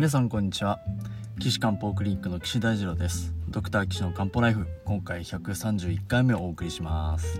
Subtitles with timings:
[0.00, 0.80] 皆さんこんにちは。
[1.38, 3.34] 岸漢方クリニックの岸大二郎です。
[3.50, 7.38] ドクター岸の漢方ライフ今回131回目をお送りします。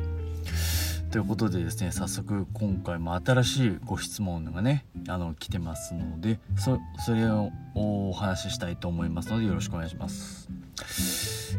[1.10, 10.50] ということでですね早速今回も新しいご質問がねあの来てますのでそそれをお話ししたいと思いますのでよろしくお願いします。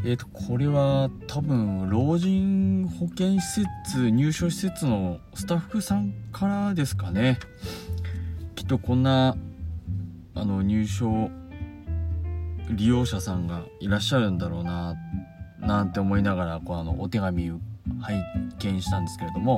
[0.06, 7.40] えーとこれは多分老人保健施設入所施設のスタッフさんからですかね。
[8.56, 9.36] きっとこんな
[10.36, 11.30] あの入所
[12.70, 14.96] 利用者さんがいらっしゃるんだろうな
[15.60, 17.52] なんて思いながらこうあのお手紙
[18.00, 18.24] 拝
[18.60, 19.58] 見したんですけれども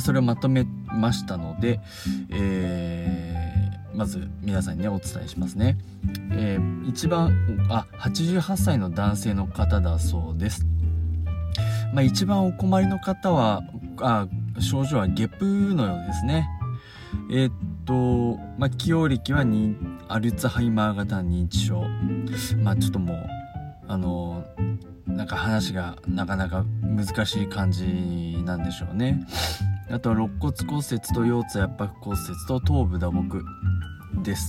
[0.00, 1.80] それをまとめましたので、
[2.30, 5.78] えー、まず皆さんにねお伝えしますね、
[6.32, 10.66] えー、一番あ88歳の男性の方だそうです。
[11.92, 13.62] まあ、一番お困りの方は
[14.00, 14.26] あ
[14.58, 16.48] 症状はゲップのようですね。
[17.30, 17.52] えー、っ
[17.92, 19.76] と、まあ、起用歴はに
[20.08, 21.84] アルツハイマー型認知症。
[22.62, 23.16] まあ、ちょっともう、
[23.86, 24.44] あの、
[25.06, 29.26] なんか話がなかなか難しい感じなんでしょうね。
[29.90, 33.42] あとは肋骨骨折と腰椎圧迫骨折と頭部打撲
[34.22, 34.48] です。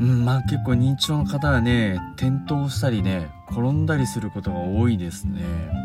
[0.00, 5.42] うん、まあ結構認知症の方はね、転倒したりね、転んだりすることが多いですね。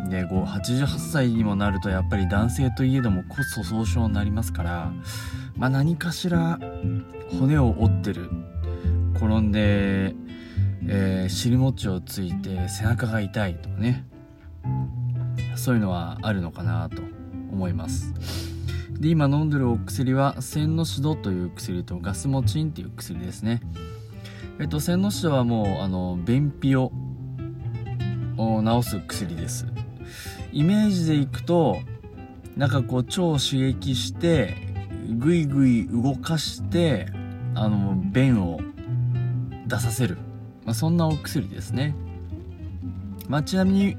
[0.10, 4.92] で、88歳にもなるとやっぱり男性といえども骨粗鬆症になりますから、
[5.58, 6.60] まあ、何かしら
[7.40, 8.30] 骨を折ってる。
[9.16, 10.16] 転んで、
[10.88, 14.06] えー、尻餅をついて背中が痛いとかね。
[15.56, 17.02] そういうのはあるのかなと
[17.52, 18.14] 思います。
[18.92, 23.62] で今飲んでるお薬は千のシドという薬とガスモチンっていう薬ですね。
[24.60, 26.92] えっと千のシドはもうあの便秘を
[28.38, 29.66] 治す薬です。
[30.52, 31.80] イメージでいくと
[32.56, 34.67] なんかこう腸を刺激して
[35.08, 37.08] ぐいぐい動かして
[37.56, 38.60] あの便を
[39.68, 40.18] 出させる、
[40.66, 41.96] まあ、そんなお薬ですね、
[43.28, 43.98] まあ、ちなみに、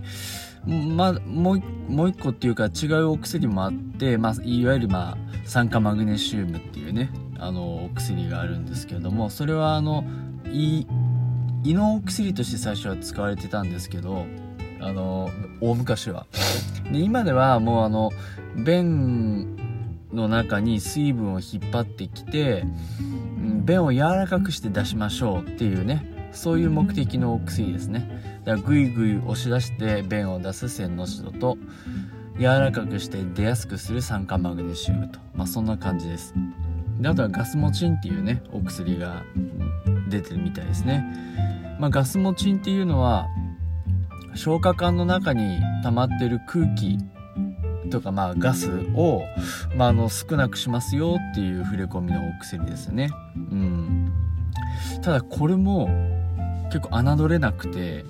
[0.94, 10.05] まあ、もうもう一個っていうか違うお薬もあって、まあ、いわゆる、まあ、酸化マグネシウムっていうねあのお薬があるんですけれどもそれはあの
[10.47, 10.87] 胃
[11.65, 14.27] 胃のお薬として最初は使われてたんですけど
[14.81, 15.31] あの
[15.61, 16.27] 大昔は。
[16.93, 18.11] で今ではもうあの
[18.56, 19.57] 便
[20.12, 22.64] の中に水分を引っ張ってきて、
[23.64, 28.41] 便を柔らかくして出しましょうっていうねそういう目的のお薬ですね。
[28.44, 31.58] だからグイグイ押し出して便を出す線のシドと
[32.38, 35.19] 柔らかくして出やすくする酸化マグネシウムと。
[35.34, 36.34] まあそんな感じです。
[37.00, 39.22] であとはガスモチンっていうねお薬が
[40.08, 41.04] 出てるみたいですね、
[41.78, 43.28] まあ、ガスモチンっていうのは
[44.34, 46.98] 消化管の中に溜まってる空気
[47.88, 49.22] とかまあガスを、
[49.76, 53.10] まあ、の少なくしますよっていう触れ込みのお薬ですね。
[53.37, 54.12] うん。
[55.03, 55.88] ただこれも
[56.72, 58.04] 結構侮れなくて、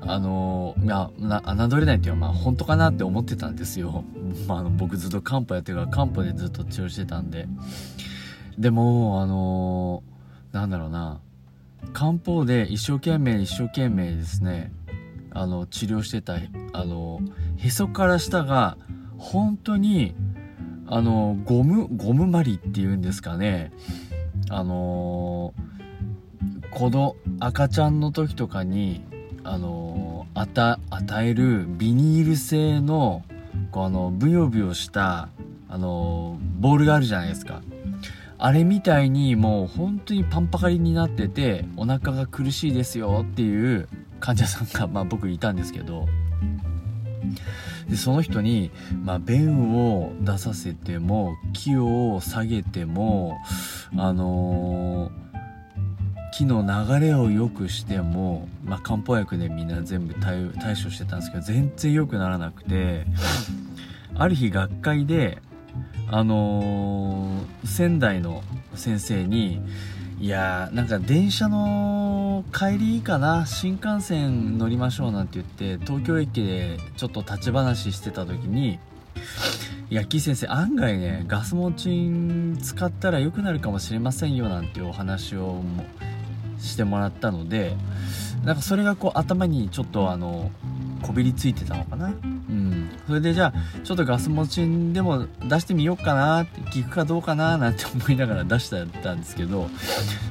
[0.00, 4.04] あのいや、侮れないっていうのはまあ本当かなって思ってたんですよ。
[4.48, 7.48] まあ、あの僕ずっと漢方やってるから漢方でずっと治療してたんで。
[8.58, 10.02] でも、あの
[10.52, 11.20] なんだろうな、
[11.92, 14.72] 漢方で一生懸命一生懸命ですね、
[15.30, 16.34] あの治療してた
[16.72, 17.20] あの
[17.62, 18.76] へそから下が
[19.18, 20.16] 本当に
[20.88, 23.72] あのゴムゴムまりっていうんですかね。
[24.50, 25.54] あの
[26.72, 29.02] 子供赤ちゃんの時とかに
[29.44, 30.78] あの与
[31.24, 33.22] えるビニール製の
[33.70, 35.28] こうあのブヨブヨした
[35.68, 37.62] あのボールがあるじゃないですか。
[38.38, 46.08] あれみたいにもう本当にパンパカリになっててお腹が苦しいですよっていう患者さんが、まあ、僕いたんですけど。
[47.88, 48.70] でその人に、
[49.04, 53.38] まあ、便を出させても気を下げても
[53.96, 63.06] あのー、気の流れを良くしても、まあ、漢方薬でみんな全部対対処してたんですけど全然良くならなくて
[64.14, 65.38] ある日学会で
[66.08, 68.42] あのー、仙台の
[68.74, 69.60] 先生に
[70.20, 72.21] いやーなんか電車の
[72.52, 73.46] 帰りいいかな。
[73.46, 78.78] 新幹線乗りましょうなんて言って東京駅でちょっと立ち話してた時に
[79.90, 85.84] いや、キー先生、案外ね、ガスモチン使ったら良くなるかもしれませんよなんていうお話をも
[86.58, 87.76] してもらったので、
[88.42, 90.50] なんかそれがこう頭にちょっとあの、
[91.02, 92.06] こびりついてたのかな？
[92.06, 92.90] うん。
[93.06, 94.60] それでじゃあ、ちょっとガス持ち
[94.92, 99.68] でも出してみようかなって、聞くかどうかななんて思いながら出してたんですけど、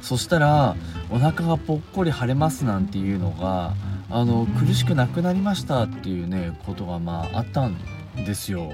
[0.01, 0.75] そしたら、
[1.09, 3.73] お腹がぽっこり腫れますなんていうのが、
[4.09, 7.77] あの、苦しくなくなりましたっていうね、ことがまああったん
[8.15, 8.71] ですよ。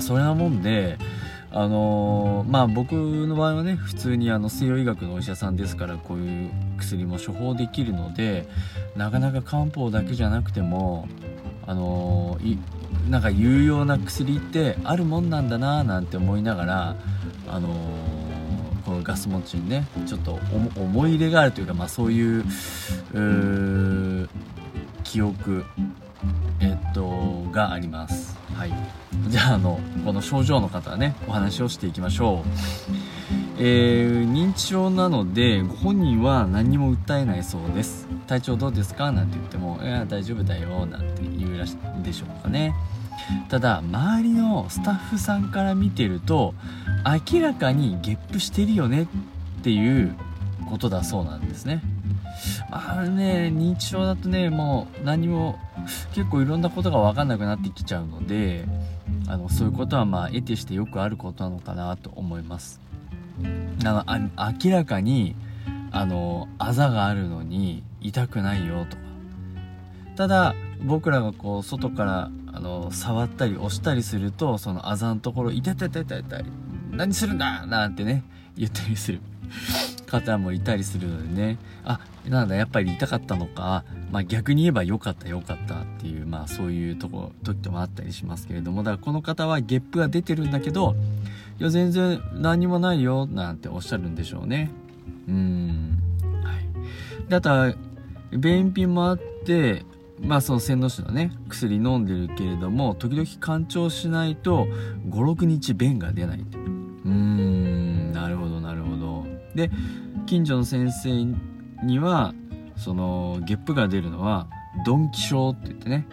[0.00, 0.98] それなもんで、
[1.52, 8.46] あのー、まあ僕の場合はね普通にあの西洋医学のお医者さんですからこういう薬も処方できるので
[8.96, 11.08] なかなか漢方だけじゃなくても
[11.66, 12.58] あのー、
[13.10, 16.96] なんか有用な薬ってあるもんなんだななんて思いながら
[17.48, 20.38] あのー、このガス持ちにねちょっと
[20.76, 22.44] 思い入れがあるというか、まあ、そういう
[25.02, 25.64] 記憶
[26.60, 28.39] えっとがあります。
[28.60, 28.72] はい。
[29.30, 32.48] じゃああのこの症状の方はねお話をしていきましょう。
[33.58, 38.06] えー、認知症なのでご本人は何にも訴えないそうです。
[38.26, 39.12] 体調どうですか？
[39.12, 42.74] なんて言っても「いや大丈夫だよ」なんて言うらしいでしょうかね。
[43.48, 46.52] ただ周りのスタッフさんから見てると
[47.32, 49.06] 明らかにゲップしてるよねっ
[49.62, 50.14] ていう
[50.68, 51.82] ことだそうなんですね。
[52.70, 55.58] まあね認知症だとねもう何も
[56.14, 58.64] 結構いろんなことが分かんなくなってきちゃうので
[59.28, 62.80] あのそういうことはまあ得てしてよくあることなのかなと思います
[63.84, 64.30] あの
[64.64, 65.34] 明らかに
[65.90, 69.02] あのあざがあるのに痛くないよとか
[70.16, 76.44] ただ僕らがこう外からあの触ったり押したりするとそのあざのところ「痛い痛い痛い痛い痛い
[76.92, 78.24] 何するんだ!」なんてね
[78.56, 79.20] 言ったりする
[80.10, 81.58] 方もいたりするのでね。
[81.84, 88.82] あなんだやっぱり痛かったのか、まあ、逆に言えば良かった良かったっていうまあそういうとこ時もあったりしますけれども。
[88.82, 90.94] だからこの方はゲップが出てるんだけど
[91.58, 94.70] いや全然何もないよなんておっしゃるんでしょうね。
[95.28, 95.98] うん。
[96.42, 97.28] はい。
[97.28, 97.74] であとは
[98.32, 99.84] 便秘もあって
[100.20, 104.66] まあその洗脳師のね薬飲んでるけれども時々干潮しないと
[105.08, 106.44] 56日便が出ない
[107.04, 107.49] うん。
[109.54, 109.70] で
[110.26, 111.10] 近所の先生
[111.84, 112.34] には
[112.76, 114.48] そのゲップが出るのは
[114.84, 116.06] ドンキ症って言ってね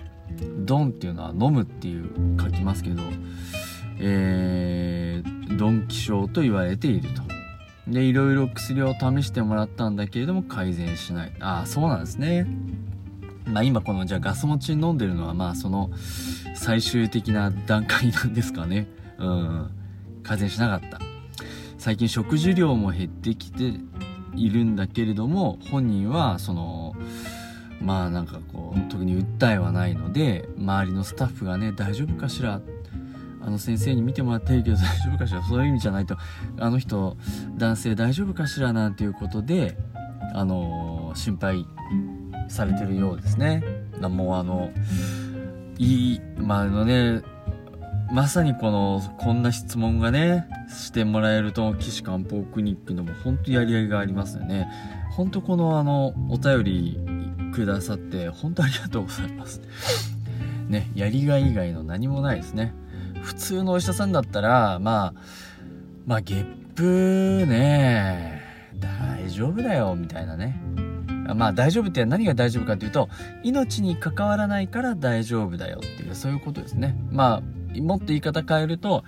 [0.66, 3.02] ドンっていうのは飲むっていう書きますけど
[4.00, 7.24] えー、ドンキ症と言われていると。
[7.88, 11.34] でいろいろ薬を試してもらったんだけれども改善しない。
[11.40, 12.46] ああそうなんですね。
[13.46, 15.90] まあ今このじゃあガス持ち飲んでるのはまあその
[16.54, 18.88] 最終的な段階なんですかね。
[19.18, 19.72] うん。
[20.22, 21.00] 改善しなかった。
[21.78, 23.74] 最近食事量も減ってきて
[24.36, 26.96] いるんだけれども本人はその
[27.82, 32.62] まあなんかこう特に訴えはないので周りのスタッフがね大丈夫かしら？
[33.42, 35.42] あの先生に見てもらってるけど 大丈夫かしら？
[35.44, 36.18] そういう意味じゃないと
[36.60, 37.16] あの人
[37.58, 38.74] 男性大丈夫かしら？
[38.74, 39.78] なんていうことで
[40.34, 41.66] あの心配
[42.50, 43.64] されてるようですね。
[44.02, 44.72] もうあの
[45.78, 47.22] いいまああのね
[48.12, 54.68] まさにこのこんな質問がねしてもらえると岸漢方クリニックのも本当やりがいがありますよね。
[55.12, 57.00] 本当このあのお便り
[57.54, 59.62] くださって本当ありがとうございます。
[60.70, 62.74] ねやりがい以外の何もないですね。
[63.22, 65.14] 普通のお医者さんだったらまあ
[66.06, 66.46] まあゲッ
[66.76, 68.42] プね
[68.80, 70.62] 大丈夫だよみたいなね。
[71.36, 73.10] まあ大丈夫って何が大丈夫かっていうと
[73.44, 76.96] 命に関わらないから大丈夫だよっていうそういうことですね。
[77.12, 79.04] まあもっと言い方変えると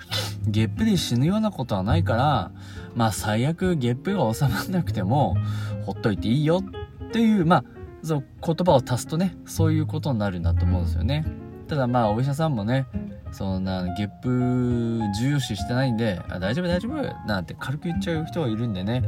[0.48, 2.52] ゲップで死ぬようなことはないから
[2.96, 5.38] まあ最悪ゲップが収まらなくても
[5.86, 6.64] ほっといていいよ
[7.08, 7.64] っていうまあ
[8.04, 11.26] そう言葉を足すとねそういうことになるんだと思うんですよね。
[11.68, 12.88] ただまあお医者さんもね
[13.32, 19.04] そんなゲップ重要視してないんであ大丈夫大丈夫なんて軽く言っちゃう人がいるんでね。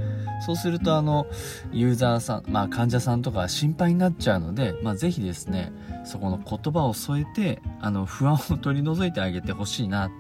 [0.46, 1.28] そうするとあの
[1.72, 5.72] ユーザーさんまあ患者さんとか心配になっちゃうのでまあ是非ですね
[6.04, 10.14] そこの言葉を添えてあの不安を取り除いてあげてほしいなと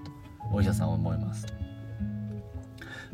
[0.51, 1.47] お医者さんは思います。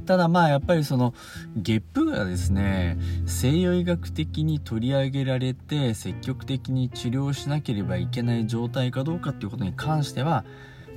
[0.07, 1.13] ただまあやっぱりその
[1.57, 10.45] ゲップがですね西洋医学的に取り上げられて積極的に治療しなければいけない状態かどうかっていうことに関しては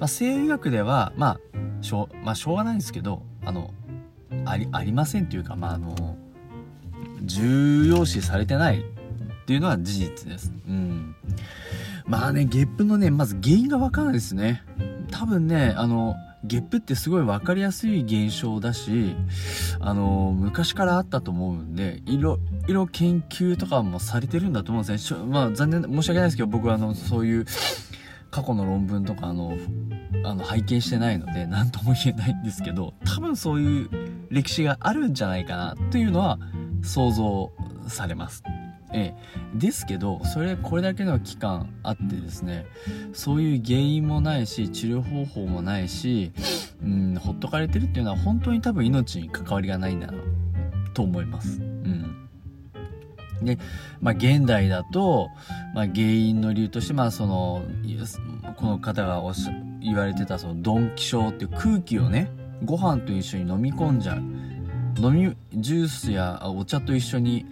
[0.00, 3.70] まあ、西洋医学では、まあ、しょう、まあ、しょうがないんですけど、あの、
[4.46, 6.16] あり、ありませんというか、まあ、あの、
[7.22, 10.52] 重要視されてないっていうのは事実です。
[10.66, 11.14] うん。
[12.06, 14.62] まあね、ゲップのね、まず原因がわかんないですね。
[15.10, 19.14] 多分ね、あの、ゲップってすごい分かりやすい現象だし、
[19.80, 25.20] あの、昔からあったと思うんで、いろ、いろ研究とかもされてるんだと思うんですね。
[25.26, 27.44] まあ残念、申し訳ないですけど、僕はあの、そういう、
[28.30, 29.56] 過去の論文とかあの
[30.24, 33.90] あの拝見してないので何とも言えないんですけど多分そういう
[34.30, 36.38] 歴史があるんじゃないかなというのは
[36.82, 37.52] 想像
[37.88, 38.42] されます。
[38.92, 42.66] ええ、ですけどそれこれだけの期間あってですね
[43.12, 46.32] そういう原因もないし治療方法もないし、
[46.82, 50.18] うん、ほっとかれてるっていうのは本当に多分命に関わりがないんだな
[50.92, 51.60] と思います。
[51.60, 52.20] うん
[53.42, 53.58] で、
[54.00, 55.30] まあ、現代だと、
[55.74, 57.62] まあ、原因の理由として、まあ、その、
[58.56, 62.30] この方がおっしゃ言われてた、その、ドンキ症っていう空気をね、
[62.64, 64.22] ご飯と一緒に飲み込んじゃう。
[64.98, 67.46] 飲みジュースやお茶と一緒に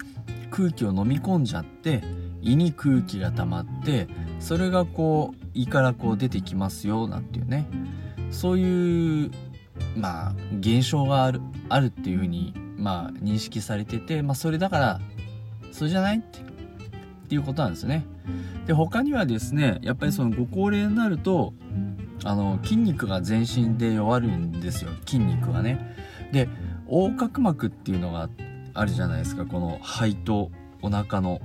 [0.51, 2.03] 空気を飲み込んじゃって
[2.43, 4.07] 胃に空気が溜まって
[4.39, 7.67] それがこう胃からこう出てきますよなんていうね。
[8.31, 9.31] そういう
[9.97, 15.01] まあ現象があるあるっていうふうにまあ認識されててまあそれだから
[15.73, 16.43] それじゃないってっ
[17.29, 18.05] ていうことなんですね。
[18.67, 21.55] で他にはですねやっぱりそのご高齢になると
[22.25, 24.91] あの筋肉が全身で弱るんですよ。
[25.07, 25.97] 筋肉がね。
[26.33, 26.49] で
[26.91, 28.29] 横隔膜っていうのが
[28.75, 29.47] あるじゃないですか。
[29.47, 30.51] この肺と
[30.83, 31.41] お腹の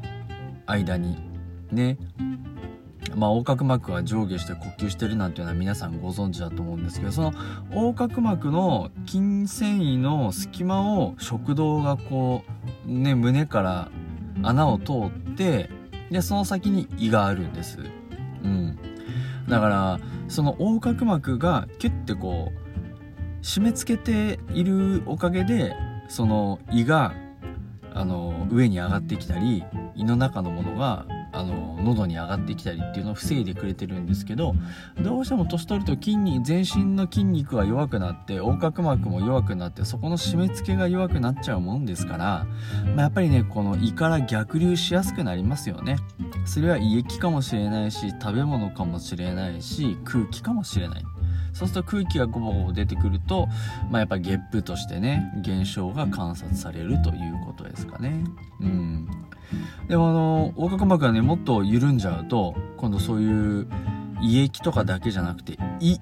[0.66, 1.18] 間に。
[1.72, 1.98] ね。
[3.16, 7.34] まあ、横隔膜は上下して呼吸してるなんていうのは皆さんご存知だと思うんですけどその
[7.72, 12.44] 横隔膜の筋繊維の隙間を食道がこ
[12.88, 13.92] うね胸から
[14.42, 15.70] 穴を通って
[16.10, 17.80] でその先に胃があるんです。
[18.44, 18.78] うん。
[19.48, 25.74] だからその横隔膜がキュッてこう締め付けているおかげで
[26.08, 27.14] その胃が
[27.94, 29.64] あの上に上がってきたり
[29.96, 34.56] 胃の中のものがあの喉に上がってきたりっていうのを防いでくれてるんですけど
[35.02, 42.48] どうしても年取ると筋肉全身の筋肉は弱くなって横隔膜も弱くなってそこの締め付けが弱くなっちゃうもんですから、
[42.96, 45.98] まあ、やっぱりねこの胃から逆流しやすくなりますよね。
[46.46, 51.04] それは胃液かもしれないし食べ物かもしれないし空気かもしれない。
[51.54, 53.48] そうすると空気がゴボゴボ出てくると、
[53.90, 58.24] まあ、やっぱゲップとしてね現象が観察されるということですかね。
[58.60, 59.08] うん。
[59.88, 63.68] でもあの横隔膜がねもっと緩んじゃうと今度そういう
[64.22, 65.98] 胃液とかだけじゃなくて胃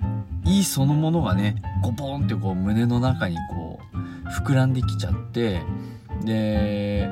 [0.45, 5.61] 胃そのものがねゴポンってこう胸の中にこう膨らんできちゃって
[6.23, 7.09] で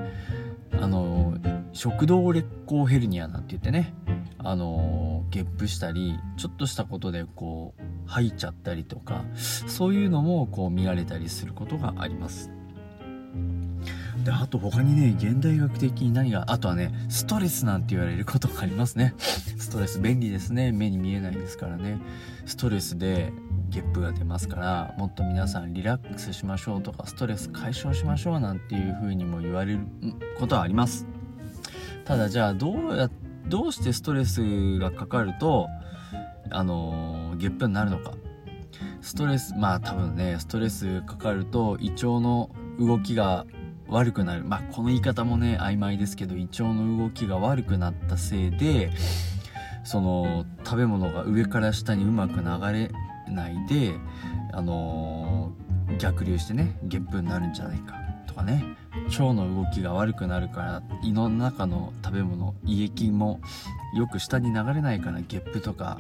[0.79, 1.33] あの
[1.73, 3.93] 食道劣行ヘルニアなんて言ってね
[4.39, 12.51] あのゲップしたりちょっとしたことでこう吐いちゃったりとかそういうのもこう見られたりすることがあります。
[14.23, 19.13] であと他にね現代学的に何があとはねストレスなんて言われることがありますね。
[19.19, 20.71] ストレス便利ですね。
[20.71, 21.99] 目に見えないですからね。
[22.45, 23.31] ストレスで
[23.69, 29.79] ゲップが出ますからもっと皆さんリラックスしましょうとかストレス解消しましょうなんていう風にも言われる
[30.37, 31.05] ことはあります。
[32.03, 33.09] ただじゃあどうや
[33.49, 35.67] どうしてストレスがかかると
[36.51, 38.13] あのー、ゲップになるのか。
[39.01, 43.45] ストレスまあ多分ねストレスかかると胃腸の動きが
[43.87, 44.43] 悪くなる。
[44.43, 48.91] まあこの言い方もね曖昧ですけど胃腸の動きが悪くなったせいで
[49.83, 52.91] その食べ物が上から下にうまく流れ
[53.33, 53.95] ないで
[54.53, 57.95] あのー、逆流してねゲップになるんじゃないか
[58.27, 58.63] とかね。
[59.07, 63.39] 腸の動きが悪くなるから胃の中の食べ物胃液も
[63.95, 65.99] よく下に流れないからゲップとか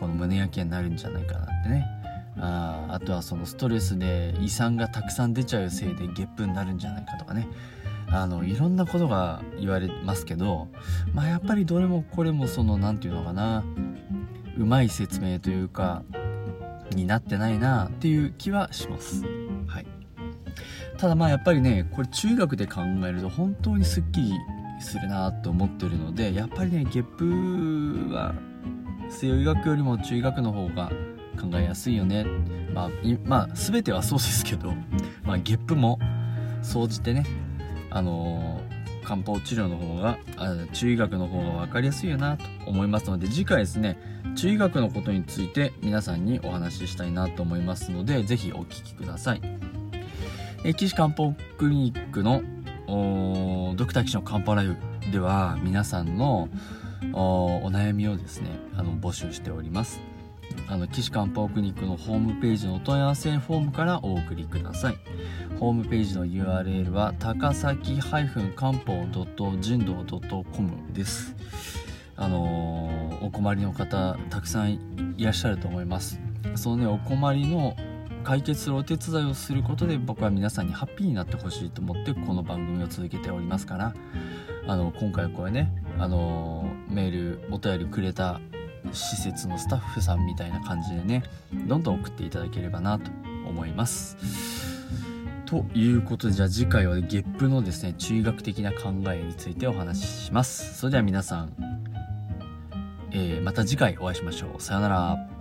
[0.00, 1.86] この胸焼けになるんじゃないかなってね。
[2.40, 7.48] ああとはそのストレスで胃酸がたくさん出ちゃうせいでゲップになるんじゃないかとかね。
[8.10, 10.68] あのいろんなことが言われますけど
[11.12, 13.64] まあやっぱりどれもこれもその何て言うのかな。
[14.56, 16.02] うまい説明というか
[16.92, 19.24] になってないなっていう気はします。
[19.66, 19.97] はい。
[20.98, 24.32] ただまあやっぱりねこれ中学で考えると本当にすっきり
[24.80, 28.34] するなと思ってるのでやっぱりねゲップは
[29.08, 30.90] 西洋医学よりも中医学の方が
[31.40, 32.26] 考えやすいよね。
[32.74, 32.90] まあ、
[33.24, 34.74] まあ、全てはそうですけど、
[35.24, 35.98] まあ、ゲップも
[36.62, 37.24] 総じてね
[37.90, 40.18] あのー、漢方治療の方が
[40.72, 43.96] 中医学の方が分かりやすいよなと思いますので次回ですね
[44.34, 49.67] 中医学のことについて皆さんにお話ししたいなと思いますので是非お聴きください。
[50.64, 52.42] え岸漢方クリニックの
[53.76, 54.76] ドクター岸の漢方ライフ
[55.12, 56.48] では皆さんの
[57.12, 60.00] お悩みをですねあの募集しております。
[60.66, 64.96] あの岸漢方クリニックのホームページのお問い合わせフォームからお送りください。
[65.60, 69.06] ホームページの URL は高崎漢方
[69.60, 70.04] 人道
[70.52, 71.36] .com です。
[72.16, 76.20] あのー、お困りの方たくさんいらっしゃると思います。
[76.56, 77.76] そのねお困りの
[78.28, 83.94] 解決するお手伝いをすることで僕は皆さんにハッピーになってほしいと思ってこの番組を続けておりますから
[84.66, 88.38] あの今回これねあのメールお便りくれた
[88.92, 91.22] 施設のスタッフさんみたいな感じでね
[91.66, 93.10] どんどん送っていただければなと
[93.48, 94.18] 思います。
[95.46, 100.78] ということでじゃあ次回はゲップのですね中学的な考えについてお話しします。
[100.78, 101.52] それでは皆さん、
[103.10, 104.60] えー、また次回お会いしましょう。
[104.60, 105.37] さようなら。